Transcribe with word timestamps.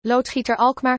Loodgieter 0.00 0.56
Alkmaar. 0.56 0.98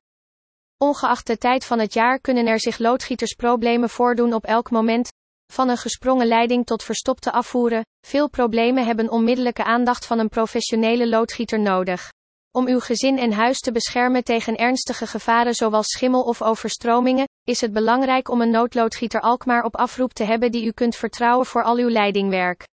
Ongeacht 0.76 1.26
de 1.26 1.36
tijd 1.38 1.64
van 1.64 1.78
het 1.78 1.92
jaar 1.92 2.20
kunnen 2.20 2.46
er 2.46 2.60
zich 2.60 2.78
loodgietersproblemen 2.78 3.90
voordoen 3.90 4.32
op 4.32 4.44
elk 4.44 4.70
moment. 4.70 5.08
Van 5.52 5.68
een 5.68 5.76
gesprongen 5.76 6.26
leiding 6.26 6.66
tot 6.66 6.82
verstopte 6.82 7.32
afvoeren. 7.32 7.84
Veel 8.06 8.28
problemen 8.28 8.84
hebben 8.84 9.10
onmiddellijke 9.10 9.64
aandacht 9.64 10.06
van 10.06 10.18
een 10.18 10.28
professionele 10.28 11.08
loodgieter 11.08 11.60
nodig. 11.60 12.08
Om 12.50 12.66
uw 12.66 12.80
gezin 12.80 13.18
en 13.18 13.32
huis 13.32 13.60
te 13.60 13.72
beschermen 13.72 14.24
tegen 14.24 14.56
ernstige 14.56 15.06
gevaren 15.06 15.54
zoals 15.54 15.86
schimmel 15.86 16.22
of 16.22 16.42
overstromingen, 16.42 17.28
is 17.44 17.60
het 17.60 17.72
belangrijk 17.72 18.28
om 18.28 18.40
een 18.40 18.50
noodloodgieter 18.50 19.20
Alkmaar 19.20 19.62
op 19.62 19.76
afroep 19.76 20.12
te 20.12 20.24
hebben 20.24 20.52
die 20.52 20.64
u 20.64 20.72
kunt 20.72 20.96
vertrouwen 20.96 21.46
voor 21.46 21.62
al 21.62 21.76
uw 21.76 21.88
leidingwerk. 21.88 22.64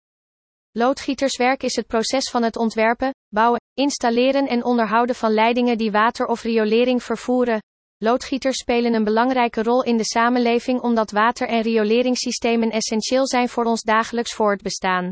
Loodgieterswerk 0.71 1.63
is 1.63 1.75
het 1.75 1.87
proces 1.87 2.29
van 2.29 2.43
het 2.43 2.57
ontwerpen, 2.57 3.11
bouwen, 3.29 3.59
installeren 3.73 4.47
en 4.47 4.63
onderhouden 4.63 5.15
van 5.15 5.33
leidingen 5.33 5.77
die 5.77 5.91
water 5.91 6.25
of 6.25 6.43
riolering 6.43 7.03
vervoeren. 7.03 7.61
Loodgieters 7.97 8.57
spelen 8.57 8.93
een 8.93 9.03
belangrijke 9.03 9.63
rol 9.63 9.83
in 9.83 9.97
de 9.97 10.05
samenleving 10.05 10.81
omdat 10.81 11.11
water- 11.11 11.47
en 11.47 11.61
rioleringssystemen 11.61 12.71
essentieel 12.71 13.27
zijn 13.27 13.49
voor 13.49 13.63
ons 13.63 13.81
dagelijks 13.81 14.33
voortbestaan. 14.33 15.11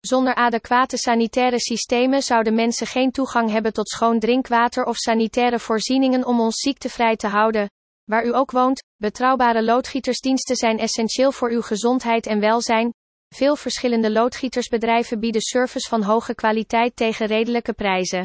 Zonder 0.00 0.34
adequate 0.34 0.96
sanitaire 0.96 1.60
systemen 1.60 2.22
zouden 2.22 2.54
mensen 2.54 2.86
geen 2.86 3.10
toegang 3.10 3.50
hebben 3.50 3.72
tot 3.72 3.88
schoon 3.88 4.18
drinkwater 4.18 4.84
of 4.84 4.96
sanitaire 4.96 5.58
voorzieningen 5.58 6.24
om 6.24 6.40
ons 6.40 6.56
ziektevrij 6.56 7.16
te 7.16 7.26
houden. 7.26 7.68
Waar 8.04 8.26
u 8.26 8.34
ook 8.34 8.50
woont, 8.50 8.82
betrouwbare 8.96 9.64
loodgietersdiensten 9.64 10.56
zijn 10.56 10.78
essentieel 10.78 11.32
voor 11.32 11.50
uw 11.50 11.62
gezondheid 11.62 12.26
en 12.26 12.40
welzijn. 12.40 12.92
Veel 13.34 13.56
verschillende 13.56 14.12
loodgietersbedrijven 14.12 15.20
bieden 15.20 15.40
service 15.40 15.88
van 15.88 16.02
hoge 16.02 16.34
kwaliteit 16.34 16.96
tegen 16.96 17.26
redelijke 17.26 17.72
prijzen. 17.72 18.24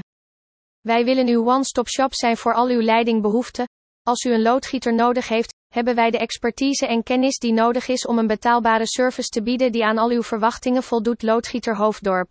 Wij 0.81 1.05
willen 1.05 1.27
uw 1.27 1.45
one-stop 1.45 1.87
shop 1.87 2.13
zijn 2.13 2.37
voor 2.37 2.53
al 2.53 2.67
uw 2.67 2.81
leidingbehoeften. 2.81 3.65
Als 4.03 4.23
u 4.23 4.33
een 4.33 4.41
loodgieter 4.41 4.93
nodig 4.93 5.27
heeft, 5.27 5.53
hebben 5.73 5.95
wij 5.95 6.11
de 6.11 6.17
expertise 6.17 6.87
en 6.87 7.03
kennis 7.03 7.37
die 7.37 7.53
nodig 7.53 7.87
is 7.87 8.05
om 8.05 8.17
een 8.17 8.27
betaalbare 8.27 8.87
service 8.87 9.29
te 9.29 9.41
bieden 9.41 9.71
die 9.71 9.85
aan 9.85 9.97
al 9.97 10.09
uw 10.09 10.23
verwachtingen 10.23 10.83
voldoet. 10.83 11.21
Loodgieter 11.21 11.75
Hoofddorp. 11.75 12.29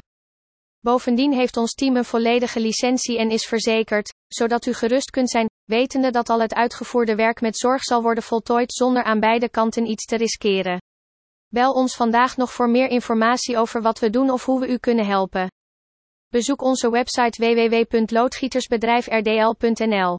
Bovendien 0.81 1.33
heeft 1.33 1.57
ons 1.57 1.73
team 1.73 1.97
een 1.97 2.05
volledige 2.05 2.61
licentie 2.61 3.19
en 3.19 3.31
is 3.31 3.47
verzekerd, 3.47 4.15
zodat 4.27 4.67
u 4.67 4.73
gerust 4.73 5.11
kunt 5.11 5.31
zijn, 5.31 5.49
wetende 5.65 6.11
dat 6.11 6.29
al 6.29 6.41
het 6.41 6.55
uitgevoerde 6.55 7.15
werk 7.15 7.41
met 7.41 7.59
zorg 7.59 7.83
zal 7.83 8.03
worden 8.03 8.25
voltooid 8.25 8.73
zonder 8.73 9.03
aan 9.03 9.21
beide 9.21 9.49
kanten 9.49 9.87
iets 9.87 10.05
te 10.05 10.17
riskeren. 10.17 10.81
Bel 11.53 11.73
ons 11.73 11.97
vandaag 11.97 12.37
nog 12.37 12.53
voor 12.53 12.69
meer 12.69 12.89
informatie 12.89 13.59
over 13.59 13.83
wat 13.83 13.99
we 13.99 14.11
doen 14.11 14.31
of 14.31 14.45
hoe 14.45 14.61
we 14.61 14.69
u 14.69 14.79
kunnen 14.79 15.07
helpen. 15.07 15.51
Bezoek 16.29 16.63
onze 16.63 16.91
website 16.91 17.43
www.loodgietersbedrijfrdl.nl 17.43 20.19